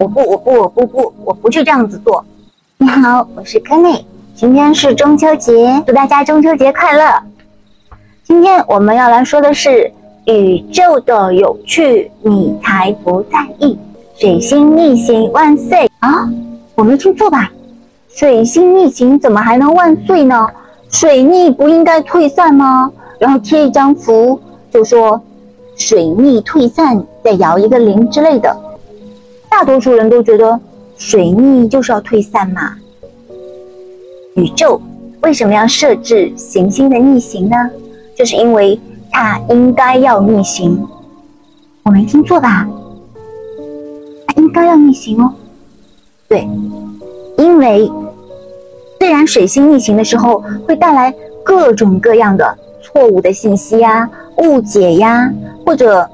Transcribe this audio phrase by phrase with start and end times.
[0.00, 2.24] 我不，我不，我不不，我不去这样子做。
[2.78, 4.02] 你好，我是柯内，
[4.34, 7.04] 今天是中秋节，祝大家中秋节快乐。
[8.24, 9.92] 今天我们要来说的是
[10.24, 13.78] 宇宙的有趣，你才不在意。
[14.18, 16.26] 水星逆行万岁啊！
[16.76, 17.52] 我没听错吧？
[18.08, 20.46] 水星逆行怎么还能万岁呢？
[20.88, 22.90] 水逆不应该退散吗？
[23.18, 24.40] 然后贴一张符，
[24.72, 25.20] 就说
[25.76, 28.56] 水逆退散，再摇一个铃之类的。
[29.50, 30.58] 大多数人都觉得
[30.96, 32.76] 水逆就是要退散嘛。
[34.36, 34.80] 宇宙
[35.22, 37.56] 为什么要设置行星的逆行呢？
[38.16, 40.86] 就是因为它应该要逆行。
[41.82, 42.66] 我没听错吧？
[44.26, 45.34] 它应该要逆行哦。
[46.28, 46.48] 对，
[47.36, 47.90] 因为
[48.98, 51.12] 虽然水星逆行的时候会带来
[51.42, 55.30] 各种各样的错误的信息呀、误解呀，
[55.66, 56.08] 或者。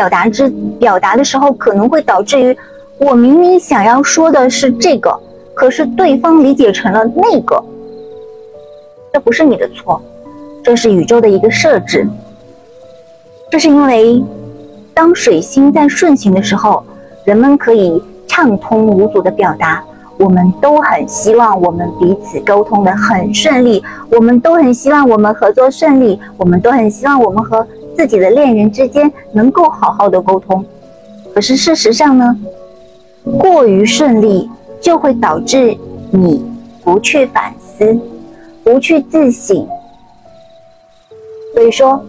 [0.00, 2.56] 表达之表达的时候，可能会导致于
[2.96, 5.14] 我明明想要说的是这个，
[5.52, 7.62] 可是对方理解成了那个。
[9.12, 10.00] 这不是你的错，
[10.64, 12.08] 这是宇宙的一个设置。
[13.50, 14.24] 这是因为，
[14.94, 16.82] 当水星在顺行的时候，
[17.26, 19.84] 人们可以畅通无阻的表达，
[20.16, 27.66] 我们都很希望我们彼此沟通的很顺利，我们都很希望我们合作顺利，我们都很希望我们和。
[28.00, 30.64] 自己的恋人之间能够好好的沟通，
[31.34, 32.34] 可是事实上呢，
[33.38, 34.48] 过于顺利
[34.80, 35.76] 就会导致
[36.10, 36.42] 你
[36.82, 38.00] 不去反思，
[38.64, 39.68] 不去自省。
[41.52, 42.02] 所以说，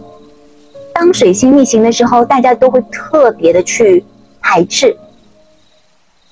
[0.94, 4.02] 当水星逆行的时候，大家都会特别的去
[4.40, 4.96] 排斥，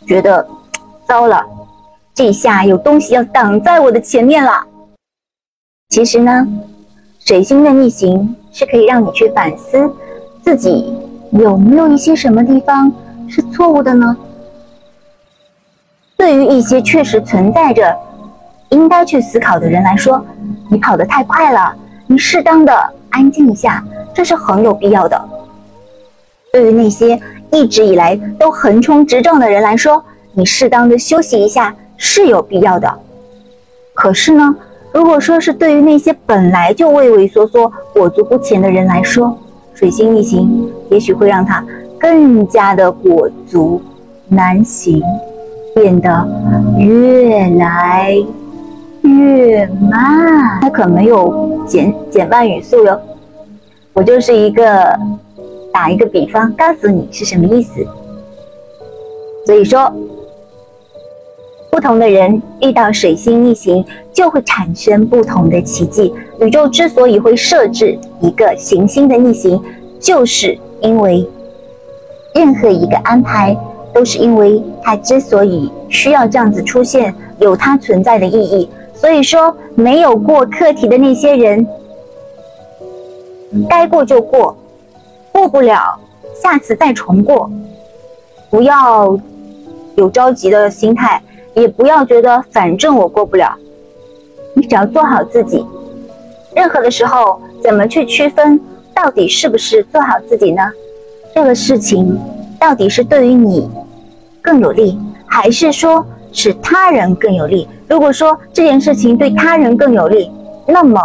[0.07, 0.49] 觉得
[1.07, 1.45] 糟了，
[2.15, 4.53] 这下有东西要挡在我的前面了。
[5.91, 6.49] 其实呢，
[7.19, 8.35] 水星的逆行。
[8.53, 9.91] 是可以让你去反思
[10.43, 10.93] 自己
[11.33, 12.93] 有没有一些什么地方
[13.29, 14.17] 是错误的呢？
[16.17, 17.97] 对于一些确实存在着
[18.71, 20.25] 应该去思考的人来说，
[20.69, 21.75] 你跑得太快了，
[22.07, 22.73] 你适当的
[23.11, 25.29] 安静一下，这是很有必要的。
[26.53, 27.21] 对于那些
[27.53, 32.93] 一直以来都横冲直撞的人来说，你适当的休息一下是有必要的。
[33.95, 34.57] 可是呢？
[34.93, 39.39] 如果说是对于那些本来就畏畏缩缩、裹足不前的人来说，
[39.73, 41.65] 水星逆行也许会让他
[41.99, 43.81] 更加的裹足
[44.29, 45.01] 难行，
[45.75, 46.29] 变得
[46.77, 48.15] 越来
[49.03, 50.61] 越慢。
[50.61, 53.01] 他可没有减减慢语速哟，
[53.93, 54.99] 我就是一个
[55.73, 57.87] 打一个比方，告诉你是什么意思。
[59.47, 59.93] 所以说。
[61.71, 66.13] 不同的人遇到水星逆行，就会产生不同的奇迹。
[66.41, 69.63] 宇宙之所以会设置一个行星的逆行，
[70.01, 71.27] 就是因为
[72.35, 73.57] 任何一个安排
[73.95, 78.69] 都是因为它之所以需要这样子出现，有它存在的意义。
[78.93, 81.67] 所以说，没有过课题的那些人，
[83.69, 84.57] 该过就过，
[85.33, 85.99] 过不了，
[86.43, 87.49] 下次再重过。
[88.51, 89.17] 不要
[89.95, 91.23] 有着急的心态。
[91.55, 93.57] 也不要觉得反正我过不了，
[94.55, 95.65] 你只要做好自己。
[96.55, 98.61] 任何的时候，怎么去区分
[98.95, 100.63] 到底是不是做好自己呢？
[101.35, 102.19] 这个事情
[102.59, 103.71] 到底是对于你
[104.43, 107.69] 更有利，还是说使他人更有利？
[107.89, 110.31] 如果说这件事情对他人更有利，
[110.67, 111.01] 那么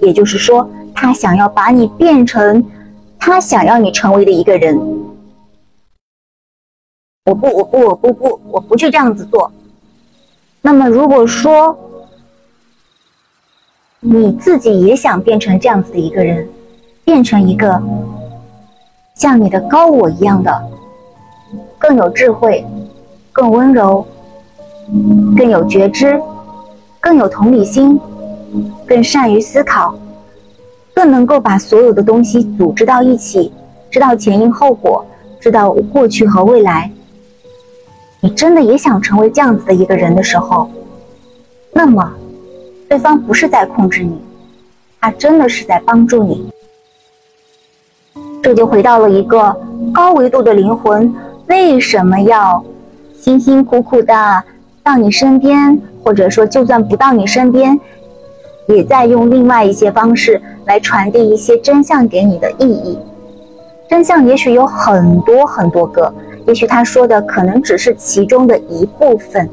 [0.00, 2.64] 也就是说，他想要把你变成
[3.18, 4.78] 他想要你成为的一个人。
[7.30, 9.52] 我不，我不，我不不，我不去这样子做。
[10.62, 11.78] 那么，如果说
[14.00, 16.48] 你自己也想变成这样子的一个人，
[17.04, 17.80] 变成一个
[19.14, 20.68] 像你的高我一样的，
[21.78, 22.66] 更有智慧、
[23.32, 24.04] 更温柔、
[25.36, 26.20] 更有觉知、
[26.98, 28.00] 更有同理心、
[28.84, 29.94] 更善于思考、
[30.92, 33.52] 更能够把所有的东西组织到一起，
[33.88, 35.06] 知道前因后果，
[35.38, 36.90] 知道过去和未来。
[38.22, 40.70] 你真的也想成为这样子的一个人的时候，
[41.72, 42.12] 那么，
[42.88, 44.20] 对方不是在控制你，
[45.00, 46.50] 他真的是在帮助你。
[48.42, 49.56] 这就回到了一个
[49.92, 51.14] 高维度的灵魂
[51.46, 52.62] 为什么要
[53.18, 54.44] 辛辛苦苦的
[54.82, 57.78] 到你身边，或者说就算不到你身边，
[58.66, 62.98] 也在用另外一些方式来传递一些真相给你的意义。
[63.88, 66.12] 真相也许有很多很多个。
[66.50, 69.48] 也许他说的可能只是其中的一部分，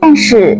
[0.00, 0.58] 但是，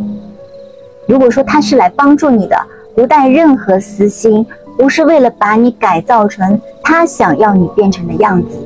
[1.09, 2.57] 如果说他是来帮助你的，
[2.95, 4.47] 不带任何私心，
[4.77, 8.57] 不是为了把你改造成他想要你变成的样子，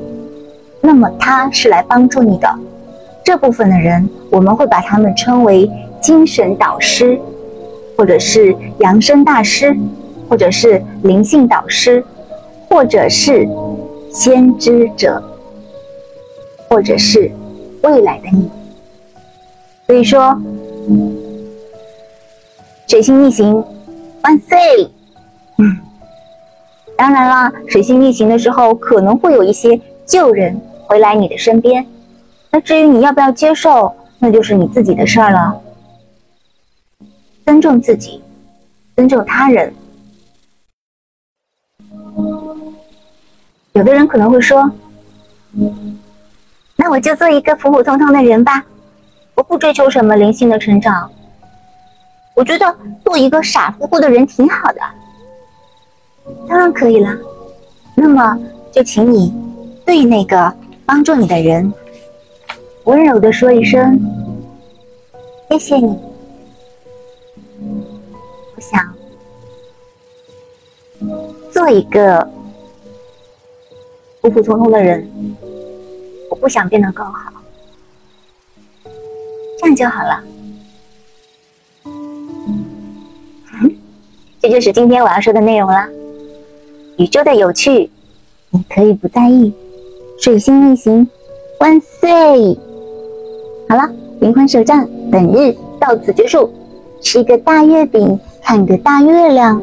[0.81, 2.47] 那么他是来帮助你的。
[3.23, 5.67] 这部分的人，我们会把他们称为
[5.99, 7.19] 精神导师，
[7.97, 9.75] 或者是扬声大师，
[10.29, 12.05] 或者是灵性导师，
[12.69, 13.49] 或者是
[14.11, 15.23] 先知者，
[16.73, 17.31] 或者是
[17.83, 18.49] 未来的你。
[19.85, 20.35] 所以说，
[22.87, 23.63] 水星逆行，
[24.23, 24.57] 万岁！
[25.59, 25.77] 嗯，
[26.97, 31.85] 当然啦，水星逆行的时候，可能会有一些旧人回来你的身边。
[32.49, 35.61] 那至于你要不要接受，那就是你自己的事儿了。
[37.45, 38.23] 尊重自己，
[38.95, 39.71] 尊重他人。
[43.73, 44.71] 有的人可能会说
[46.83, 48.61] ：“那我就做一个普普通通的人吧，
[49.35, 51.09] 我不追求什么灵性的成长。
[52.35, 52.75] 我觉得
[53.05, 54.81] 做一个傻乎乎的人挺好的。”
[56.45, 57.17] 当然可以了。
[57.95, 58.37] 那么
[58.69, 59.33] 就请你
[59.85, 60.53] 对那个
[60.85, 61.73] 帮助你的人。
[62.83, 63.97] 温柔的说一声
[65.49, 65.97] ：“谢谢你。”
[68.57, 68.93] 我想
[71.49, 72.29] 做一个
[74.19, 75.09] 普普通通的人，
[76.43, 77.31] 不想变得更好，
[79.57, 80.21] 这样就好了。
[81.85, 83.73] 嗯
[84.41, 85.87] 这就是今天我要说的内容了。
[86.97, 87.89] 宇宙的有趣，
[88.49, 89.53] 你可以不在意。
[90.19, 91.07] 水星逆行，
[91.61, 92.09] 万岁！
[93.69, 96.53] 好了，灵魂手账本日到此结束。
[97.01, 99.61] 吃个大月饼，看个大月亮。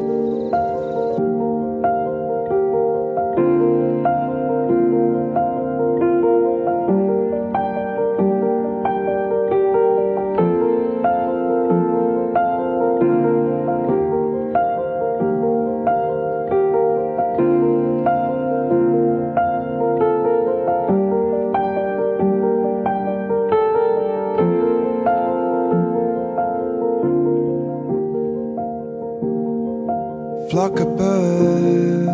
[30.51, 32.11] Flock of birds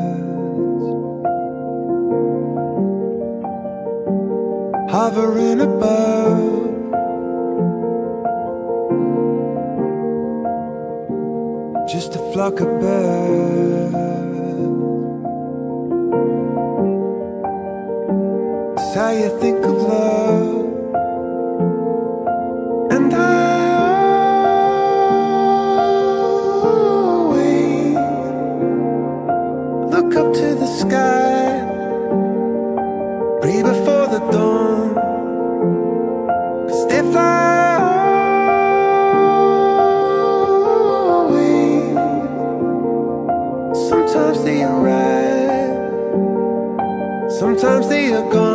[4.92, 6.38] hovering above.
[11.90, 13.96] Just a flock of birds.
[18.80, 20.17] It's how you think of love.
[43.90, 44.64] Sometimes they
[47.40, 48.47] Sometimes they are gone.